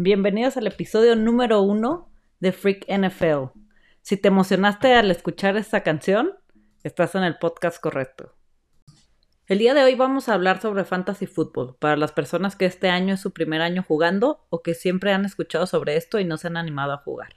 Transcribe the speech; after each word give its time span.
Bienvenidos 0.00 0.56
al 0.56 0.68
episodio 0.68 1.16
número 1.16 1.60
uno 1.60 2.08
de 2.38 2.52
Freak 2.52 2.86
NFL. 2.86 3.58
Si 4.00 4.16
te 4.16 4.28
emocionaste 4.28 4.94
al 4.94 5.10
escuchar 5.10 5.56
esta 5.56 5.82
canción, 5.82 6.34
estás 6.84 7.16
en 7.16 7.24
el 7.24 7.36
podcast 7.38 7.80
correcto. 7.80 8.32
El 9.48 9.58
día 9.58 9.74
de 9.74 9.82
hoy 9.82 9.96
vamos 9.96 10.28
a 10.28 10.34
hablar 10.34 10.60
sobre 10.60 10.84
fantasy 10.84 11.26
football 11.26 11.74
para 11.80 11.96
las 11.96 12.12
personas 12.12 12.54
que 12.54 12.66
este 12.66 12.88
año 12.90 13.14
es 13.14 13.20
su 13.20 13.32
primer 13.32 13.60
año 13.60 13.82
jugando 13.82 14.46
o 14.50 14.62
que 14.62 14.74
siempre 14.74 15.12
han 15.12 15.24
escuchado 15.24 15.66
sobre 15.66 15.96
esto 15.96 16.20
y 16.20 16.24
no 16.24 16.36
se 16.36 16.46
han 16.46 16.56
animado 16.56 16.92
a 16.92 16.98
jugar. 16.98 17.34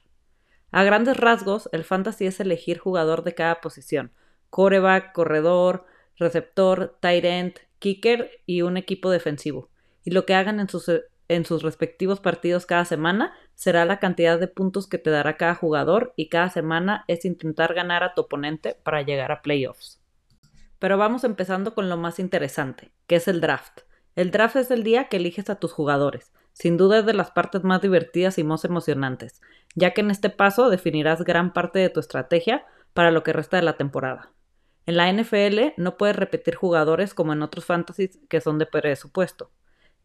A 0.70 0.84
grandes 0.84 1.18
rasgos, 1.18 1.68
el 1.72 1.84
fantasy 1.84 2.28
es 2.28 2.40
elegir 2.40 2.78
jugador 2.78 3.24
de 3.24 3.34
cada 3.34 3.60
posición: 3.60 4.12
coreback, 4.52 5.14
corredor, 5.14 5.88
receptor, 6.16 6.96
tight 7.00 7.26
end, 7.26 7.54
kicker 7.80 8.30
y 8.46 8.62
un 8.62 8.78
equipo 8.78 9.10
defensivo. 9.10 9.72
Y 10.04 10.12
lo 10.12 10.28
que 10.28 10.36
hagan 10.36 10.60
en 10.60 10.70
sus 10.70 10.92
en 11.32 11.46
sus 11.46 11.64
respectivos 11.64 12.20
partidos 12.20 12.66
cada 12.66 12.84
semana 12.84 13.34
será 13.56 13.86
la 13.86 14.00
cantidad 14.00 14.38
de 14.38 14.50
puntos 14.50 14.88
que 14.88 14.98
te 14.98 15.10
dará 15.10 15.38
cada 15.38 15.56
jugador 15.56 16.14
y 16.18 16.28
cada 16.28 16.50
semana 16.50 17.06
es 17.08 17.24
intentar 17.24 17.74
ganar 17.74 18.04
a 18.04 18.14
tu 18.14 18.22
oponente 18.22 18.76
para 18.84 19.02
llegar 19.02 19.32
a 19.32 19.42
playoffs. 19.42 20.02
Pero 20.78 20.98
vamos 20.98 21.24
empezando 21.24 21.74
con 21.74 21.88
lo 21.88 21.96
más 21.96 22.20
interesante, 22.20 22.92
que 23.08 23.16
es 23.16 23.30
el 23.30 23.40
draft. 23.40 23.82
El 24.16 24.32
draft 24.32 24.58
es 24.58 24.72
el 24.72 24.84
día 24.84 25.08
que 25.08 25.18
eliges 25.18 25.50
a 25.50 25.56
tus 25.56 25.72
jugadores. 25.72 26.34
Sin 26.52 26.76
duda 26.76 27.00
es 27.00 27.06
de 27.06 27.14
las 27.14 27.32
partes 27.32 27.64
más 27.64 27.82
divertidas 27.82 28.38
y 28.38 28.44
más 28.44 28.66
emocionantes, 28.66 29.42
ya 29.74 29.94
que 29.94 30.02
en 30.02 30.12
este 30.12 30.30
paso 30.30 30.70
definirás 30.70 31.24
gran 31.24 31.54
parte 31.54 31.80
de 31.80 31.90
tu 31.90 32.02
estrategia 32.02 32.66
para 32.94 33.12
lo 33.12 33.24
que 33.24 33.32
resta 33.32 33.56
de 33.56 33.64
la 33.64 33.78
temporada. 33.78 34.34
En 34.86 34.98
la 34.98 35.10
NFL 35.10 35.76
no 35.78 35.96
puedes 35.96 36.18
repetir 36.18 36.56
jugadores 36.56 37.14
como 37.14 37.32
en 37.32 37.42
otros 37.42 37.64
fantasies 37.64 38.20
que 38.28 38.42
son 38.42 38.58
de 38.58 38.66
presupuesto. 38.66 39.50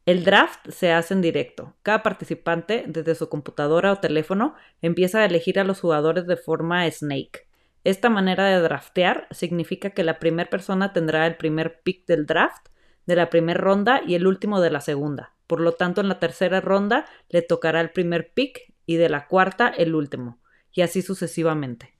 El 0.06 0.24
draft 0.24 0.70
se 0.70 0.92
hace 0.92 1.14
en 1.14 1.20
directo. 1.20 1.74
Cada 1.82 2.04
participante, 2.04 2.84
desde 2.86 3.16
su 3.16 3.28
computadora 3.28 3.92
o 3.92 3.98
teléfono, 3.98 4.54
empieza 4.80 5.18
a 5.18 5.24
elegir 5.24 5.58
a 5.58 5.64
los 5.64 5.80
jugadores 5.80 6.28
de 6.28 6.36
forma 6.36 6.88
snake. 6.88 7.48
Esta 7.82 8.08
manera 8.08 8.46
de 8.46 8.60
draftear 8.60 9.26
significa 9.32 9.90
que 9.90 10.04
la 10.04 10.20
primera 10.20 10.48
persona 10.48 10.92
tendrá 10.92 11.26
el 11.26 11.36
primer 11.36 11.82
pick 11.82 12.06
del 12.06 12.24
draft, 12.24 12.68
de 13.04 13.16
la 13.16 13.30
primera 13.30 13.60
ronda 13.60 14.00
y 14.06 14.14
el 14.14 14.28
último 14.28 14.60
de 14.60 14.70
la 14.70 14.80
segunda. 14.80 15.34
Por 15.48 15.60
lo 15.60 15.72
tanto, 15.72 16.00
en 16.00 16.08
la 16.08 16.20
tercera 16.20 16.60
ronda 16.60 17.06
le 17.28 17.42
tocará 17.42 17.80
el 17.80 17.90
primer 17.90 18.32
pick 18.32 18.74
y 18.86 18.96
de 18.96 19.08
la 19.08 19.26
cuarta 19.26 19.66
el 19.68 19.96
último, 19.96 20.38
y 20.70 20.82
así 20.82 21.02
sucesivamente. 21.02 21.94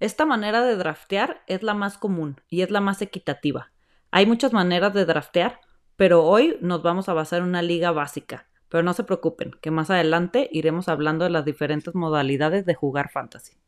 Esta 0.00 0.26
manera 0.26 0.64
de 0.64 0.74
draftear 0.74 1.44
es 1.46 1.62
la 1.62 1.74
más 1.74 1.98
común 1.98 2.40
y 2.48 2.62
es 2.62 2.70
la 2.70 2.80
más 2.80 3.00
equitativa. 3.00 3.70
Hay 4.10 4.26
muchas 4.26 4.52
maneras 4.52 4.92
de 4.92 5.04
draftear, 5.04 5.60
pero 6.00 6.24
hoy 6.24 6.56
nos 6.62 6.82
vamos 6.82 7.10
a 7.10 7.12
basar 7.12 7.40
en 7.40 7.48
una 7.48 7.60
liga 7.60 7.90
básica. 7.90 8.48
Pero 8.70 8.82
no 8.82 8.94
se 8.94 9.04
preocupen, 9.04 9.50
que 9.60 9.70
más 9.70 9.90
adelante 9.90 10.48
iremos 10.50 10.88
hablando 10.88 11.26
de 11.26 11.30
las 11.30 11.44
diferentes 11.44 11.94
modalidades 11.94 12.64
de 12.64 12.74
jugar 12.74 13.10
fantasy. 13.10 13.58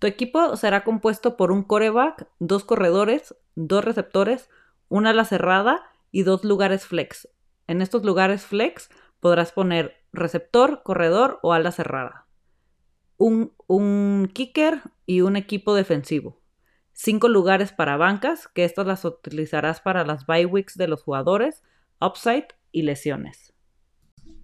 Tu 0.00 0.08
equipo 0.08 0.56
será 0.56 0.82
compuesto 0.82 1.36
por 1.36 1.52
un 1.52 1.62
coreback, 1.62 2.26
dos 2.40 2.64
corredores, 2.64 3.36
dos 3.54 3.84
receptores, 3.84 4.50
una 4.88 5.10
ala 5.10 5.24
cerrada 5.24 5.84
y 6.10 6.24
dos 6.24 6.42
lugares 6.42 6.86
flex. 6.86 7.28
En 7.68 7.80
estos 7.80 8.04
lugares 8.04 8.44
flex 8.44 8.90
podrás 9.20 9.52
poner 9.52 9.94
receptor, 10.12 10.82
corredor 10.82 11.38
o 11.42 11.52
ala 11.52 11.70
cerrada. 11.70 12.26
Un, 13.16 13.52
un 13.68 14.28
kicker 14.34 14.80
y 15.06 15.20
un 15.20 15.36
equipo 15.36 15.72
defensivo. 15.72 16.40
Cinco 16.94 17.28
lugares 17.28 17.70
para 17.70 17.96
bancas, 17.96 18.48
que 18.48 18.64
estas 18.64 18.88
las 18.88 19.04
utilizarás 19.04 19.80
para 19.80 20.04
las 20.04 20.26
bye 20.26 20.46
weeks 20.46 20.76
de 20.76 20.88
los 20.88 21.04
jugadores 21.04 21.62
upside 22.00 22.48
y 22.72 22.82
lesiones. 22.82 23.54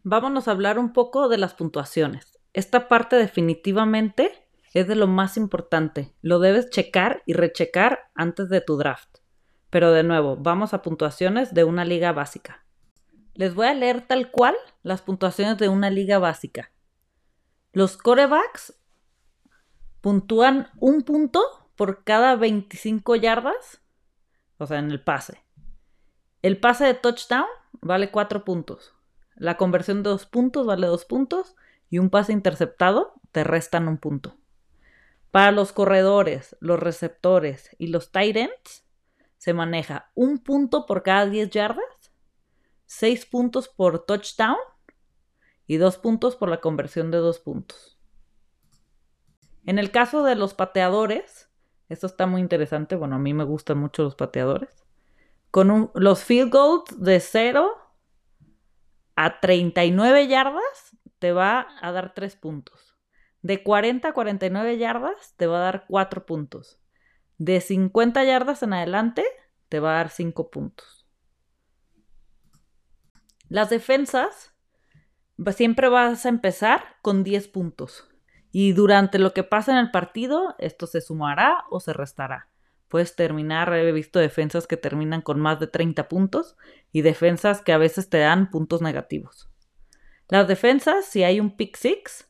Vámonos 0.03 0.49
a 0.49 0.53
hablar 0.53 0.79
un 0.79 0.93
poco 0.93 1.29
de 1.29 1.39
las 1.39 1.55
puntuaciones. 1.55 2.39
Esta 2.53 2.89
parte 2.89 3.17
definitivamente 3.17 4.33
es 4.75 4.89
de 4.89 4.97
lo 4.97 5.07
más 5.07 5.37
importante. 5.37 6.15
Lo 6.23 6.39
debes 6.39 6.71
checar 6.71 7.23
y 7.27 7.35
rechecar 7.35 8.11
antes 8.15 8.49
de 8.49 8.61
tu 8.61 8.77
draft. 8.77 9.19
Pero 9.71 9.93
de 9.93 10.03
nuevo, 10.03 10.37
vamos 10.37 10.75
a 10.75 10.83
puntuaciones 10.83 11.55
de 11.55 11.65
una 11.65 11.85
liga 11.85 12.13
básica. 12.13 12.65
Les 13.35 13.55
voy 13.55 13.67
a 13.67 13.75
leer 13.75 14.07
tal 14.07 14.31
cual 14.31 14.55
las 14.83 15.03
puntuaciones 15.03 15.57
de 15.59 15.69
una 15.69 15.89
liga 15.89 16.19
básica. 16.19 16.73
Los 17.73 17.97
corebacks 17.97 18.79
puntúan 20.03 20.69
un 20.79 21.03
punto 21.03 21.41
por 21.77 22.05
cada 22.05 22.37
25 22.37 23.17
yardas, 23.17 23.81
o 24.59 24.67
sea, 24.67 24.79
en 24.79 24.91
el 24.91 25.03
pase. 25.03 25.43
El 26.43 26.59
pase 26.59 26.85
de 26.85 26.95
touchdown 26.95 27.47
vale 27.81 28.11
4 28.11 28.45
puntos. 28.45 28.95
La 29.37 29.57
conversión 29.57 30.03
de 30.03 30.11
2 30.11 30.27
puntos 30.27 30.67
vale 30.67 30.89
2 30.89 31.05
puntos. 31.05 31.55
Y 31.89 31.99
un 31.99 32.11
pase 32.11 32.33
interceptado 32.33 33.15
te 33.31 33.45
restan 33.45 33.87
un 33.87 33.99
punto. 33.99 34.37
Para 35.31 35.53
los 35.53 35.73
corredores, 35.73 36.57
los 36.61 36.81
receptores 36.81 37.71
y 37.79 37.89
los 37.89 38.11
tight 38.13 38.37
ends 38.37 38.85
se 39.39 39.55
maneja 39.55 40.11
un 40.15 40.39
punto 40.39 40.87
por 40.87 41.03
cada 41.03 41.27
10 41.27 41.51
yardas, 41.51 42.13
6 42.87 43.27
puntos 43.27 43.69
por 43.69 44.05
touchdown 44.07 44.57
y 45.67 45.77
2 45.77 45.99
puntos 45.99 46.35
por 46.37 46.49
la 46.49 46.61
conversión 46.61 47.11
de 47.11 47.19
2 47.19 47.39
puntos. 47.41 47.99
En 49.65 49.79
el 49.79 49.91
caso 49.91 50.23
de 50.25 50.35
los 50.35 50.55
pateadores, 50.55 51.51
esto 51.89 52.07
está 52.07 52.27
muy 52.27 52.41
interesante, 52.41 52.97
bueno, 52.97 53.17
a 53.17 53.19
mí 53.19 53.35
me 53.35 53.45
gustan 53.45 53.79
mucho 53.79 54.03
los 54.03 54.15
pateadores 54.15 54.83
con 55.53 55.91
los 55.95 56.25
field 56.25 56.51
goals 56.51 56.85
de 56.99 57.21
0 57.21 57.71
a 59.17 59.39
39 59.39 60.27
yardas 60.27 60.97
te 61.19 61.33
va 61.33 61.69
a 61.83 61.93
dar 61.93 62.15
3 62.15 62.35
puntos. 62.37 62.97
De 63.43 63.63
40 63.63 64.09
a 64.09 64.13
49 64.15 64.79
yardas 64.79 65.35
te 65.37 65.47
va 65.47 65.59
a 65.59 65.61
dar 65.61 65.85
4 65.89 66.25
puntos. 66.25 66.81
De 67.37 67.61
50 67.61 68.25
yardas 68.25 68.63
en 68.63 68.73
adelante 68.73 69.25
te 69.69 69.79
va 69.79 69.91
a 69.91 69.97
dar 69.97 70.09
5 70.09 70.51
puntos. 70.51 71.07
Las 73.51 73.69
defensas 73.69 74.55
siempre 75.55 75.91
vas 75.91 76.25
a 76.25 76.31
empezar 76.31 76.97
con 77.03 77.25
10 77.25 77.49
puntos. 77.49 78.09
Y 78.53 78.73
durante 78.73 79.19
lo 79.19 79.35
que 79.35 79.45
pasa 79.45 79.73
en 79.73 79.79
el 79.79 79.91
partido, 79.91 80.55
esto 80.59 80.87
se 80.87 81.03
sumará 81.03 81.65
o 81.69 81.79
se 81.79 81.93
restará. 81.93 82.52
Puedes 82.93 83.17
terminar, 83.17 83.73
he 83.73 83.91
visto 83.91 84.19
defensas 84.19 84.67
que 84.67 84.77
terminan 84.77 85.23
con 85.23 85.41
más 85.41 85.59
de 85.59 85.67
30 85.67 86.11
puntos 86.11 86.59
y 86.93 87.01
defensas 87.01 87.63
que 87.63 87.73
a 87.73 87.79
veces 87.79 88.11
te 88.11 88.19
dan 88.19 88.51
puntos 88.51 88.83
negativos. 88.83 89.49
Las 90.29 90.47
defensas, 90.47 91.07
si 91.07 91.25
hay 91.25 91.41
un 91.41 91.57
pick 91.57 91.75
six, 91.79 92.29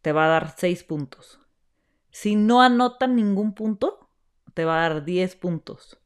te 0.00 0.12
va 0.12 0.24
a 0.24 0.28
dar 0.28 0.54
6 0.56 0.84
puntos. 0.84 1.40
Si 2.10 2.36
no 2.36 2.62
anotan 2.62 3.16
ningún 3.16 3.52
punto, 3.52 4.08
te 4.54 4.64
va 4.64 4.78
a 4.78 4.88
dar 4.88 5.04
10 5.04 5.36
puntos. 5.36 6.00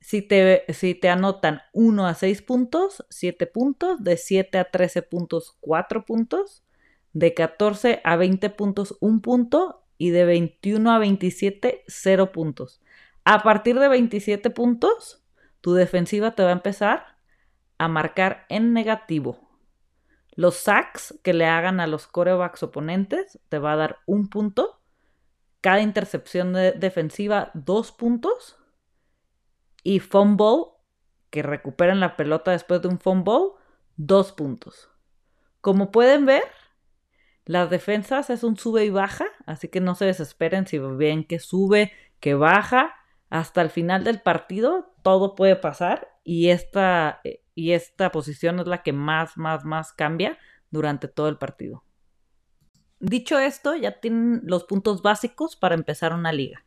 Si 0.00 0.22
te, 0.22 0.64
si 0.72 0.94
te 0.94 1.10
anotan 1.10 1.60
1 1.74 2.06
a 2.06 2.14
6 2.14 2.40
puntos, 2.40 3.04
7 3.10 3.46
puntos. 3.46 4.02
De 4.02 4.16
7 4.16 4.56
a 4.56 4.70
13 4.70 5.02
puntos, 5.02 5.58
4 5.60 6.06
puntos. 6.06 6.64
De 7.12 7.34
14 7.34 8.00
a 8.04 8.16
20 8.16 8.48
puntos, 8.48 8.96
1 9.00 9.20
punto. 9.20 9.82
Y 9.98 10.08
de 10.10 10.24
21 10.24 10.90
a 10.92 10.98
27, 10.98 11.84
0 11.86 12.32
puntos. 12.32 12.80
A 13.28 13.42
partir 13.42 13.76
de 13.76 13.88
27 13.88 14.50
puntos, 14.50 15.20
tu 15.60 15.74
defensiva 15.74 16.36
te 16.36 16.44
va 16.44 16.50
a 16.50 16.52
empezar 16.52 17.18
a 17.76 17.88
marcar 17.88 18.46
en 18.48 18.72
negativo. 18.72 19.50
Los 20.36 20.54
sacks 20.54 21.18
que 21.24 21.34
le 21.34 21.46
hagan 21.46 21.80
a 21.80 21.88
los 21.88 22.06
corebacks 22.06 22.62
oponentes 22.62 23.40
te 23.48 23.58
va 23.58 23.72
a 23.72 23.76
dar 23.76 23.98
un 24.06 24.28
punto. 24.28 24.80
Cada 25.60 25.80
intercepción 25.80 26.52
defensiva, 26.52 27.50
dos 27.54 27.90
puntos. 27.90 28.60
Y 29.82 29.98
fumble, 29.98 30.66
que 31.30 31.42
recuperen 31.42 31.98
la 31.98 32.16
pelota 32.16 32.52
después 32.52 32.80
de 32.80 32.86
un 32.86 33.00
fumble, 33.00 33.54
dos 33.96 34.30
puntos. 34.30 34.88
Como 35.60 35.90
pueden 35.90 36.26
ver, 36.26 36.44
las 37.44 37.70
defensas 37.70 38.30
es 38.30 38.44
un 38.44 38.56
sube 38.56 38.84
y 38.84 38.90
baja, 38.90 39.26
así 39.46 39.66
que 39.66 39.80
no 39.80 39.96
se 39.96 40.04
desesperen 40.04 40.68
si 40.68 40.78
ven 40.78 41.24
que 41.24 41.40
sube, 41.40 41.92
que 42.20 42.34
baja 42.34 42.94
hasta 43.30 43.62
el 43.62 43.70
final 43.70 44.04
del 44.04 44.20
partido 44.20 44.94
todo 45.02 45.34
puede 45.34 45.56
pasar 45.56 46.08
y 46.24 46.48
esta, 46.50 47.20
eh, 47.24 47.42
y 47.54 47.72
esta 47.72 48.12
posición 48.12 48.60
es 48.60 48.66
la 48.66 48.82
que 48.82 48.92
más, 48.92 49.36
más, 49.36 49.64
más 49.64 49.92
cambia 49.92 50.38
durante 50.70 51.08
todo 51.08 51.28
el 51.28 51.38
partido. 51.38 51.84
Dicho 52.98 53.38
esto, 53.38 53.74
ya 53.74 54.00
tienen 54.00 54.40
los 54.44 54.64
puntos 54.64 55.02
básicos 55.02 55.56
para 55.56 55.74
empezar 55.74 56.12
una 56.14 56.32
liga. 56.32 56.64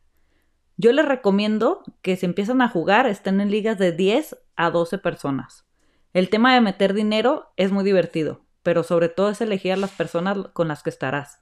Yo 0.77 0.93
les 0.93 1.05
recomiendo 1.05 1.83
que 2.01 2.15
si 2.15 2.25
empiezan 2.25 2.61
a 2.61 2.69
jugar 2.69 3.07
estén 3.07 3.41
en 3.41 3.51
ligas 3.51 3.77
de 3.77 3.91
10 3.91 4.37
a 4.55 4.69
12 4.69 4.97
personas. 4.99 5.65
El 6.13 6.29
tema 6.29 6.53
de 6.53 6.61
meter 6.61 6.93
dinero 6.93 7.51
es 7.57 7.71
muy 7.71 7.83
divertido, 7.83 8.45
pero 8.63 8.83
sobre 8.83 9.09
todo 9.09 9.29
es 9.29 9.41
elegir 9.41 9.73
a 9.73 9.77
las 9.77 9.91
personas 9.91 10.37
con 10.53 10.67
las 10.67 10.81
que 10.81 10.89
estarás, 10.89 11.41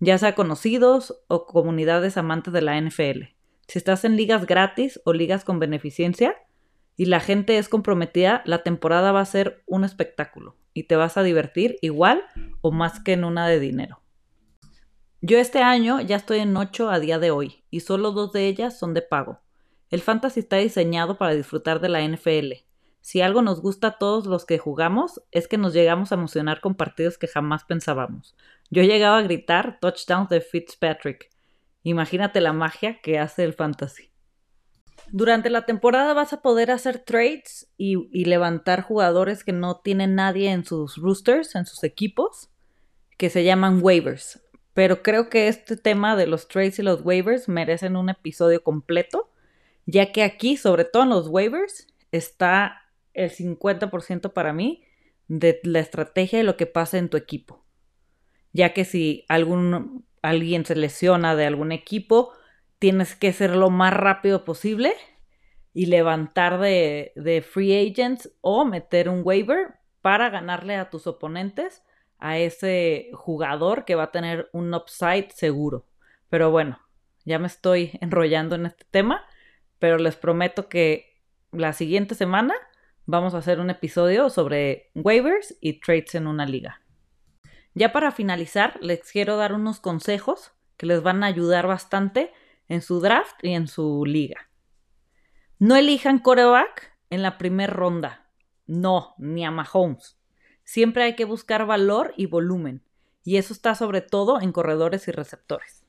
ya 0.00 0.18
sea 0.18 0.34
conocidos 0.34 1.22
o 1.28 1.46
comunidades 1.46 2.16
amantes 2.16 2.52
de 2.52 2.62
la 2.62 2.80
NFL. 2.80 3.39
Si 3.70 3.78
estás 3.78 4.04
en 4.04 4.16
ligas 4.16 4.46
gratis 4.46 5.00
o 5.04 5.12
ligas 5.12 5.44
con 5.44 5.60
beneficencia 5.60 6.34
y 6.96 7.04
la 7.04 7.20
gente 7.20 7.56
es 7.56 7.68
comprometida, 7.68 8.42
la 8.44 8.64
temporada 8.64 9.12
va 9.12 9.20
a 9.20 9.24
ser 9.24 9.62
un 9.64 9.84
espectáculo. 9.84 10.56
y 10.74 10.84
te 10.84 10.96
vas 10.96 11.16
a 11.16 11.22
divertir 11.22 11.78
igual 11.80 12.24
o 12.62 12.72
más 12.72 12.98
que 12.98 13.12
en 13.12 13.22
una 13.22 13.46
de 13.46 13.60
dinero. 13.60 14.02
Yo 15.20 15.38
este 15.38 15.60
año 15.62 16.00
ya 16.00 16.16
estoy 16.16 16.40
en 16.40 16.56
8 16.56 16.90
a 16.90 16.98
día 16.98 17.20
de 17.20 17.30
hoy 17.30 17.62
y 17.70 17.80
solo 17.80 18.10
dos 18.10 18.32
de 18.32 18.48
ellas 18.48 18.76
son 18.76 18.92
de 18.92 19.02
pago. 19.02 19.40
El 19.88 20.00
fantasy 20.00 20.40
está 20.40 20.56
diseñado 20.56 21.16
para 21.16 21.34
disfrutar 21.34 21.80
de 21.80 21.90
la 21.90 22.02
NFL. 22.02 22.64
Si 23.00 23.20
algo 23.20 23.40
nos 23.40 23.62
gusta 23.62 23.86
a 23.86 23.98
todos 23.98 24.26
los 24.26 24.46
que 24.46 24.58
jugamos 24.58 25.22
es 25.30 25.46
que 25.46 25.58
nos 25.58 25.74
llegamos 25.74 26.10
a 26.10 26.16
emocionar 26.16 26.60
con 26.60 26.74
partidos 26.74 27.18
que 27.18 27.28
jamás 27.28 27.62
pensábamos. 27.62 28.34
Yo 28.68 28.82
he 28.82 28.88
llegado 28.88 29.14
a 29.14 29.22
gritar 29.22 29.78
touchdowns 29.80 30.28
de 30.28 30.40
Fitzpatrick. 30.40 31.29
Imagínate 31.82 32.40
la 32.40 32.52
magia 32.52 33.00
que 33.00 33.18
hace 33.18 33.44
el 33.44 33.54
fantasy. 33.54 34.10
Durante 35.12 35.50
la 35.50 35.66
temporada 35.66 36.14
vas 36.14 36.32
a 36.32 36.40
poder 36.42 36.70
hacer 36.70 37.00
trades 37.00 37.68
y, 37.76 37.96
levantar 38.24 38.82
jugadores 38.82 39.42
que 39.42 39.52
no 39.52 39.80
tienen 39.80 40.14
nadie 40.14 40.50
en 40.50 40.64
sus 40.64 40.96
roosters, 40.96 41.56
en 41.56 41.66
sus 41.66 41.82
equipos, 41.82 42.50
que 43.16 43.30
se 43.30 43.42
llaman 43.42 43.80
waivers. 43.82 44.40
Pero 44.72 45.02
creo 45.02 45.28
que 45.28 45.48
este 45.48 45.76
tema 45.76 46.14
de 46.14 46.26
los 46.26 46.48
trades 46.48 46.78
y 46.78 46.82
los 46.82 47.04
waivers 47.04 47.48
merecen 47.48 47.96
un 47.96 48.08
episodio 48.08 48.62
completo, 48.62 49.30
ya 49.84 50.12
que 50.12 50.22
aquí, 50.22 50.56
sobre 50.56 50.84
todo 50.84 51.02
en 51.02 51.08
los 51.08 51.26
waivers, 51.26 51.88
está 52.12 52.82
el 53.14 53.30
50% 53.30 54.32
para 54.32 54.52
mí 54.52 54.84
de 55.26 55.60
la 55.64 55.80
estrategia 55.80 56.40
y 56.40 56.44
lo 56.44 56.56
que 56.56 56.66
pasa 56.66 56.98
en 56.98 57.08
tu 57.08 57.16
equipo. 57.16 57.64
Ya 58.52 58.72
que 58.72 58.84
si 58.84 59.24
algún, 59.28 60.04
alguien 60.22 60.64
se 60.64 60.76
lesiona 60.76 61.36
de 61.36 61.46
algún 61.46 61.72
equipo, 61.72 62.32
tienes 62.78 63.14
que 63.14 63.32
ser 63.32 63.56
lo 63.56 63.70
más 63.70 63.92
rápido 63.94 64.44
posible 64.44 64.94
y 65.72 65.86
levantar 65.86 66.58
de, 66.58 67.44
free 67.48 67.90
agents 67.90 68.32
o 68.40 68.64
meter 68.64 69.08
un 69.08 69.22
waiver 69.24 69.74
para 70.02 70.30
ganarle 70.30 70.76
a 70.76 70.90
tus 70.90 71.06
oponentes 71.06 71.82
a 72.18 72.38
ese 72.38 73.10
jugador 73.14 73.84
que 73.84 73.94
va 73.94 74.04
a 74.04 74.12
tener 74.12 74.48
un 74.52 74.74
upside 74.74 75.30
seguro. 75.34 75.86
Pero 76.28 76.50
bueno, 76.50 76.78
ya 77.24 77.38
me 77.38 77.46
estoy 77.46 77.92
enrollando 78.00 78.56
en 78.56 78.66
este 78.66 78.84
tema, 78.90 79.24
pero 79.78 79.98
les 79.98 80.16
prometo 80.16 80.68
que 80.68 81.22
la 81.52 81.72
siguiente 81.72 82.14
semana 82.14 82.54
vamos 83.06 83.34
a 83.34 83.38
hacer 83.38 83.60
un 83.60 83.70
episodio 83.70 84.30
sobre 84.30 84.90
waivers 84.94 85.56
y 85.60 85.80
trades 85.80 86.14
en 86.14 86.26
una 86.26 86.46
liga. 86.46 86.80
Ya 87.74 87.92
para 87.92 88.10
finalizar, 88.10 88.78
les 88.80 89.00
quiero 89.10 89.36
dar 89.36 89.52
unos 89.52 89.80
consejos 89.80 90.52
que 90.76 90.86
les 90.86 91.02
van 91.02 91.22
a 91.22 91.26
ayudar 91.26 91.66
bastante 91.66 92.32
en 92.68 92.82
su 92.82 93.00
draft 93.00 93.36
y 93.42 93.54
en 93.54 93.68
su 93.68 94.04
liga. 94.04 94.48
No 95.58 95.76
elijan 95.76 96.18
coreback 96.18 96.96
en 97.10 97.22
la 97.22 97.36
primera 97.36 97.72
ronda. 97.72 98.30
No, 98.66 99.14
ni 99.18 99.44
a 99.44 99.50
Mahomes. 99.50 100.18
Siempre 100.64 101.02
hay 101.02 101.16
que 101.16 101.24
buscar 101.24 101.66
valor 101.66 102.14
y 102.16 102.26
volumen. 102.26 102.82
Y 103.24 103.36
eso 103.36 103.52
está 103.52 103.74
sobre 103.74 104.00
todo 104.00 104.40
en 104.40 104.52
corredores 104.52 105.06
y 105.08 105.10
receptores. 105.10 105.84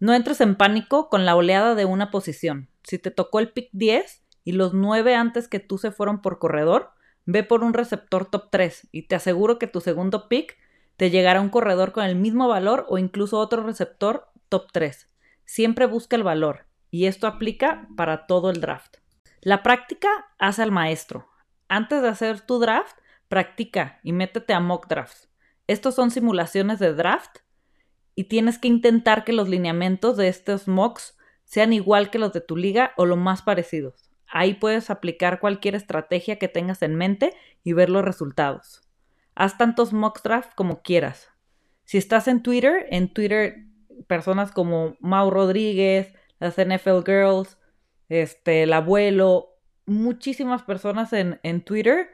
No 0.00 0.14
entres 0.14 0.40
en 0.40 0.56
pánico 0.56 1.08
con 1.08 1.24
la 1.24 1.34
oleada 1.34 1.74
de 1.74 1.84
una 1.84 2.10
posición. 2.10 2.68
Si 2.84 2.98
te 2.98 3.10
tocó 3.10 3.40
el 3.40 3.52
pick 3.52 3.70
10 3.72 4.22
y 4.44 4.52
los 4.52 4.74
9 4.74 5.14
antes 5.14 5.48
que 5.48 5.60
tú 5.60 5.78
se 5.78 5.90
fueron 5.90 6.20
por 6.20 6.38
corredor, 6.38 6.90
ve 7.24 7.42
por 7.42 7.64
un 7.64 7.74
receptor 7.74 8.30
top 8.30 8.50
3 8.50 8.88
y 8.92 9.08
te 9.08 9.16
aseguro 9.16 9.58
que 9.58 9.66
tu 9.66 9.80
segundo 9.80 10.28
pick 10.28 10.56
te 10.98 11.10
llegará 11.10 11.40
un 11.40 11.48
corredor 11.48 11.92
con 11.92 12.04
el 12.04 12.16
mismo 12.16 12.48
valor 12.48 12.84
o 12.88 12.98
incluso 12.98 13.38
otro 13.38 13.62
receptor 13.62 14.26
top 14.48 14.72
3. 14.72 15.08
Siempre 15.44 15.86
busca 15.86 16.16
el 16.16 16.24
valor 16.24 16.66
y 16.90 17.06
esto 17.06 17.28
aplica 17.28 17.86
para 17.96 18.26
todo 18.26 18.50
el 18.50 18.60
draft. 18.60 18.96
La 19.40 19.62
práctica 19.62 20.08
hace 20.40 20.60
al 20.64 20.72
maestro. 20.72 21.28
Antes 21.68 22.02
de 22.02 22.08
hacer 22.08 22.40
tu 22.40 22.58
draft, 22.58 22.98
practica 23.28 24.00
y 24.02 24.12
métete 24.12 24.52
a 24.54 24.58
mock 24.58 24.88
drafts. 24.88 25.30
Estos 25.68 25.94
son 25.94 26.10
simulaciones 26.10 26.80
de 26.80 26.92
draft 26.92 27.38
y 28.16 28.24
tienes 28.24 28.58
que 28.58 28.66
intentar 28.66 29.22
que 29.22 29.32
los 29.32 29.48
lineamientos 29.48 30.16
de 30.16 30.26
estos 30.26 30.66
mocks 30.66 31.16
sean 31.44 31.72
igual 31.72 32.10
que 32.10 32.18
los 32.18 32.32
de 32.32 32.40
tu 32.40 32.56
liga 32.56 32.92
o 32.96 33.06
lo 33.06 33.14
más 33.14 33.42
parecidos. 33.42 34.10
Ahí 34.26 34.54
puedes 34.54 34.90
aplicar 34.90 35.38
cualquier 35.38 35.76
estrategia 35.76 36.40
que 36.40 36.48
tengas 36.48 36.82
en 36.82 36.96
mente 36.96 37.36
y 37.62 37.72
ver 37.72 37.88
los 37.88 38.04
resultados. 38.04 38.87
Haz 39.38 39.56
tantos 39.56 39.92
mock 39.92 40.20
drafts 40.24 40.52
como 40.56 40.82
quieras. 40.82 41.30
Si 41.84 41.96
estás 41.96 42.26
en 42.26 42.42
Twitter, 42.42 42.86
en 42.90 43.14
Twitter 43.14 43.66
personas 44.08 44.50
como 44.50 44.96
Mau 44.98 45.30
Rodríguez, 45.30 46.12
las 46.40 46.56
NFL 46.56 47.04
Girls, 47.06 47.56
este, 48.08 48.64
el 48.64 48.72
abuelo, 48.72 49.60
muchísimas 49.86 50.64
personas 50.64 51.12
en, 51.12 51.38
en 51.44 51.62
Twitter 51.62 52.10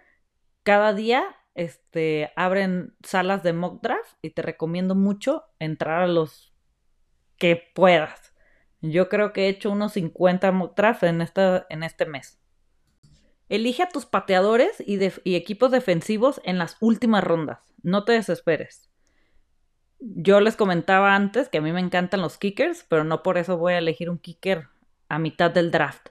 cada 0.64 0.92
día 0.92 1.24
este, 1.54 2.30
abren 2.36 2.94
salas 3.02 3.42
de 3.42 3.54
mock 3.54 3.82
draft 3.82 4.18
y 4.20 4.28
te 4.28 4.42
recomiendo 4.42 4.94
mucho 4.94 5.44
entrar 5.58 6.02
a 6.02 6.06
los 6.06 6.52
que 7.38 7.72
puedas. 7.74 8.34
Yo 8.82 9.08
creo 9.08 9.32
que 9.32 9.46
he 9.46 9.48
hecho 9.48 9.70
unos 9.70 9.94
50 9.94 10.52
mock 10.52 10.76
drafts 10.76 11.04
en, 11.04 11.22
esta, 11.22 11.64
en 11.70 11.84
este 11.84 12.04
mes. 12.04 12.38
Elige 13.48 13.82
a 13.82 13.88
tus 13.88 14.06
pateadores 14.06 14.82
y, 14.86 14.98
equipos 15.34 15.70
defensivos 15.70 16.40
en 16.44 16.58
las 16.58 16.76
últimas 16.80 17.22
rondas. 17.22 17.60
No 17.82 18.04
te 18.04 18.12
desesperes 18.12 18.90
yo 20.04 20.40
les 20.40 20.56
comentaba 20.56 21.14
antes 21.14 21.48
que 21.48 21.58
a 21.58 21.60
mí 21.60 21.72
me 21.72 21.80
encantan 21.80 22.20
los 22.20 22.36
kickers, 22.36 22.84
pero 22.88 23.04
no 23.04 23.22
por 23.22 23.38
eso 23.38 23.56
voy 23.56 23.72
a 23.72 23.78
elegir 23.78 24.10
un 24.10 24.18
kicker 24.18 24.68
a 25.08 25.18
mitad 25.18 25.50
del 25.50 25.70
draft. 25.70 26.08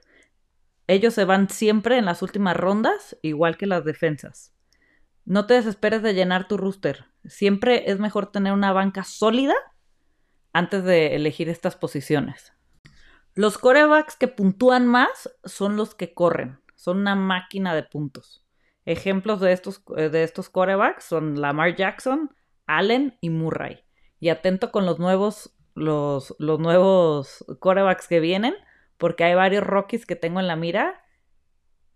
Ellos 0.88 1.14
se 1.14 1.26
van 1.26 1.50
siempre 1.50 1.98
en 1.98 2.06
las 2.06 2.22
últimas 2.22 2.58
rondas, 2.58 3.18
igual 3.22 3.58
que 3.58 3.68
las 3.68 3.86
defensas. 3.86 4.54
No 5.26 5.46
te 5.46 5.54
desesperes 5.54 6.02
de 6.02 6.14
llenar 6.14 6.48
tu 6.48 6.58
rooster. 6.58 7.06
Siempre 7.26 7.92
es 7.92 8.00
mejor 8.00 8.32
tener 8.32 8.52
una 8.52 8.74
banca 8.74 9.04
sólida 9.04 9.56
antes 10.52 10.84
de 10.84 11.16
elegir 11.16 11.48
estas 11.48 11.76
posiciones. 11.76 12.54
Los 13.36 13.58
corebacks 13.58 14.16
que 14.16 14.28
puntúan 14.28 14.86
más 14.86 15.30
son 15.46 15.78
los 15.78 15.96
que 15.96 16.14
corren. 16.14 16.60
Son 16.84 16.98
una 16.98 17.16
máquina 17.16 17.74
de 17.74 17.84
puntos. 17.84 18.46
Ejemplos 18.84 19.40
de 19.40 19.54
estos, 19.54 19.82
de 19.86 20.24
estos 20.24 20.50
corebacks 20.50 21.06
son 21.06 21.40
Lamar 21.40 21.78
Jackson, 21.78 22.36
Allen 22.66 23.18
y 23.22 23.30
Murray. 23.30 23.86
Y 24.20 24.28
atento 24.28 24.70
con 24.70 24.86
los 24.86 25.00
nuevos, 25.00 25.56
los, 25.76 26.36
los 26.40 26.60
nuevos 26.60 27.46
corebacks 27.60 28.10
que 28.10 28.20
vienen, 28.20 28.54
porque 28.98 29.24
hay 29.24 29.34
varios 29.34 29.64
Rockies 29.64 30.06
que 30.06 30.18
tengo 30.18 30.42
en 30.42 30.48
la 30.48 30.58
mira 30.58 31.06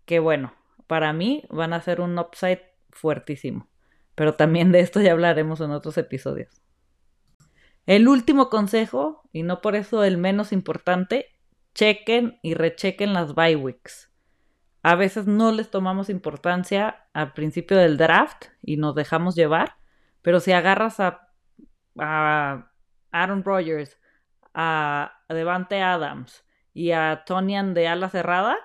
que, 0.05 0.19
bueno, 0.19 0.53
para 0.87 1.11
mí 1.11 1.43
van 1.49 1.73
a 1.73 1.81
ser 1.81 1.99
un 1.99 2.17
upside 2.17 2.61
fuertísimo. 2.91 3.67
Pero 4.15 4.35
también 4.35 4.71
de 4.71 4.79
esto 4.79 5.01
ya 5.01 5.11
hablaremos 5.11 5.59
en 5.59 5.71
otros 5.71 5.97
episodios. 5.97 6.61
El 7.85 8.07
último 8.07 8.49
consejo, 8.49 9.27
y 9.33 9.43
no 9.43 9.59
por 9.59 9.75
eso 9.75 10.05
el 10.05 10.17
menos 10.17 10.53
importante, 10.53 11.25
chequen 11.75 12.39
y 12.41 12.53
rechequen 12.53 13.11
las 13.11 13.35
bye 13.35 13.57
weeks. 13.57 14.06
A 14.87 14.95
veces 14.95 15.27
no 15.27 15.51
les 15.51 15.69
tomamos 15.69 16.09
importancia 16.09 17.09
al 17.11 17.33
principio 17.33 17.75
del 17.75 17.97
draft 17.97 18.45
y 18.61 18.77
nos 18.77 18.95
dejamos 18.95 19.35
llevar, 19.35 19.75
pero 20.21 20.39
si 20.39 20.53
agarras 20.53 21.01
a, 21.01 21.27
Aaron 23.11 23.43
Rodgers, 23.43 23.99
a 24.53 25.11
Devante 25.27 25.81
Adams 25.81 26.45
y 26.73 26.91
a 26.91 27.23
Tonian 27.25 27.73
de 27.73 27.89
ala 27.89 28.07
cerrada, 28.07 28.55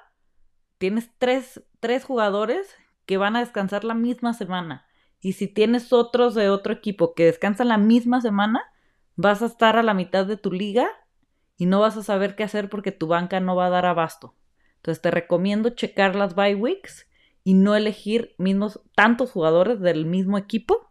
tienes 0.79 1.11
tres, 1.19 1.65
tres 1.81 2.05
jugadores 2.05 2.73
que 3.05 3.17
van 3.17 3.35
a 3.35 3.41
descansar 3.41 3.83
la 3.83 3.95
misma 3.95 4.33
semana. 4.33 4.87
Y 5.19 5.33
si 5.33 5.49
tienes 5.49 5.93
otros 5.93 6.37
de 6.37 6.51
otro 6.51 6.73
equipo 6.73 7.15
que 7.15 7.25
descansan 7.25 7.67
la 7.67 7.79
misma 7.79 8.21
semana, 8.21 8.63
vas 9.17 9.43
a 9.43 9.47
estar 9.47 9.77
a 9.77 9.83
la 9.83 9.93
mitad 9.93 10.25
de 10.25 10.37
tu 10.37 10.53
liga 10.53 10.87
y 11.57 11.67
no 11.67 11.81
vas 11.81 11.97
a 11.97 12.05
saber 12.05 12.37
qué 12.37 12.45
hacer 12.45 12.69
porque 12.69 12.93
tu 12.93 13.09
banca 13.09 13.41
no 13.41 13.57
va 13.57 13.67
a 13.67 13.71
dar 13.71 13.87
abasto. 13.87 14.37
Entonces 14.83 15.01
te 15.01 15.13
recomiendo 15.13 15.71
checar 15.71 16.17
las 16.17 16.35
bye 16.35 16.57
weeks 16.57 17.07
y 17.45 17.55
no 17.55 17.77
elegir 17.77 18.35
mismos 18.37 18.81
tantos 18.97 19.31
jugadores 19.31 19.79
del 19.79 20.07
mismo 20.07 20.39
equipo 20.39 20.91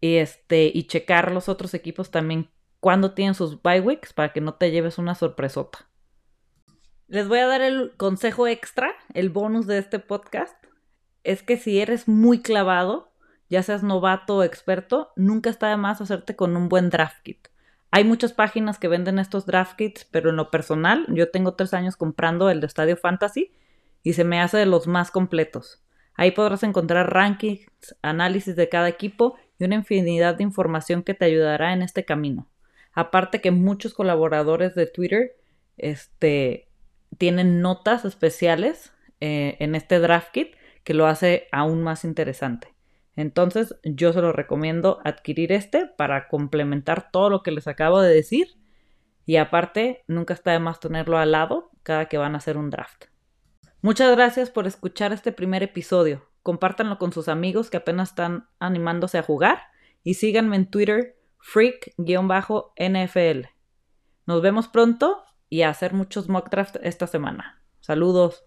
este, 0.00 0.70
y 0.72 0.86
checar 0.86 1.30
los 1.30 1.50
otros 1.50 1.74
equipos 1.74 2.10
también 2.10 2.48
cuando 2.80 3.12
tienen 3.12 3.34
sus 3.34 3.60
bye 3.60 3.82
weeks 3.82 4.14
para 4.14 4.32
que 4.32 4.40
no 4.40 4.54
te 4.54 4.70
lleves 4.70 4.96
una 4.96 5.14
sorpresota. 5.14 5.90
Les 7.06 7.28
voy 7.28 7.40
a 7.40 7.46
dar 7.46 7.60
el 7.60 7.92
consejo 7.98 8.46
extra, 8.46 8.94
el 9.12 9.28
bonus 9.28 9.66
de 9.66 9.76
este 9.76 9.98
podcast. 9.98 10.56
Es 11.22 11.42
que 11.42 11.58
si 11.58 11.80
eres 11.80 12.08
muy 12.08 12.40
clavado, 12.40 13.12
ya 13.50 13.62
seas 13.62 13.82
novato 13.82 14.36
o 14.36 14.42
experto, 14.42 15.12
nunca 15.16 15.50
está 15.50 15.68
de 15.68 15.76
más 15.76 16.00
hacerte 16.00 16.34
con 16.34 16.56
un 16.56 16.70
buen 16.70 16.88
draft 16.88 17.22
kit. 17.22 17.48
Hay 17.96 18.02
muchas 18.02 18.32
páginas 18.32 18.80
que 18.80 18.88
venden 18.88 19.20
estos 19.20 19.46
draft 19.46 19.76
kits, 19.76 20.04
pero 20.04 20.30
en 20.30 20.34
lo 20.34 20.50
personal, 20.50 21.06
yo 21.10 21.30
tengo 21.30 21.54
tres 21.54 21.74
años 21.74 21.96
comprando 21.96 22.50
el 22.50 22.60
de 22.60 22.66
Estadio 22.66 22.96
Fantasy 22.96 23.52
y 24.02 24.14
se 24.14 24.24
me 24.24 24.40
hace 24.40 24.56
de 24.56 24.66
los 24.66 24.88
más 24.88 25.12
completos. 25.12 25.80
Ahí 26.14 26.32
podrás 26.32 26.64
encontrar 26.64 27.14
rankings, 27.14 27.68
análisis 28.02 28.56
de 28.56 28.68
cada 28.68 28.88
equipo 28.88 29.36
y 29.60 29.64
una 29.66 29.76
infinidad 29.76 30.34
de 30.34 30.42
información 30.42 31.04
que 31.04 31.14
te 31.14 31.26
ayudará 31.26 31.72
en 31.72 31.82
este 31.82 32.04
camino. 32.04 32.48
Aparte 32.94 33.40
que 33.40 33.52
muchos 33.52 33.94
colaboradores 33.94 34.74
de 34.74 34.88
Twitter 34.88 35.36
este, 35.76 36.66
tienen 37.16 37.60
notas 37.60 38.04
especiales 38.04 38.92
eh, 39.20 39.56
en 39.60 39.76
este 39.76 40.00
draft 40.00 40.32
kit 40.32 40.56
que 40.82 40.94
lo 40.94 41.06
hace 41.06 41.46
aún 41.52 41.84
más 41.84 42.02
interesante. 42.02 42.73
Entonces 43.16 43.76
yo 43.84 44.12
se 44.12 44.20
lo 44.20 44.32
recomiendo 44.32 45.00
adquirir 45.04 45.52
este 45.52 45.86
para 45.86 46.28
complementar 46.28 47.10
todo 47.10 47.30
lo 47.30 47.42
que 47.42 47.52
les 47.52 47.68
acabo 47.68 48.00
de 48.00 48.12
decir 48.12 48.58
y 49.26 49.36
aparte 49.36 50.04
nunca 50.06 50.34
está 50.34 50.52
de 50.52 50.58
más 50.58 50.80
tenerlo 50.80 51.18
al 51.18 51.32
lado 51.32 51.70
cada 51.82 52.06
que 52.06 52.18
van 52.18 52.34
a 52.34 52.38
hacer 52.38 52.56
un 52.56 52.70
draft. 52.70 53.06
Muchas 53.80 54.14
gracias 54.16 54.50
por 54.50 54.66
escuchar 54.66 55.12
este 55.12 55.32
primer 55.32 55.62
episodio. 55.62 56.28
Compártanlo 56.42 56.98
con 56.98 57.12
sus 57.12 57.28
amigos 57.28 57.70
que 57.70 57.76
apenas 57.76 58.10
están 58.10 58.48
animándose 58.58 59.18
a 59.18 59.22
jugar 59.22 59.62
y 60.02 60.14
síganme 60.14 60.56
en 60.56 60.70
Twitter 60.70 61.16
freak-nfl. 61.38 63.48
Nos 64.26 64.42
vemos 64.42 64.68
pronto 64.68 65.22
y 65.48 65.62
a 65.62 65.68
hacer 65.68 65.92
muchos 65.92 66.28
mock 66.28 66.50
drafts 66.50 66.80
esta 66.82 67.06
semana. 67.06 67.62
Saludos. 67.80 68.44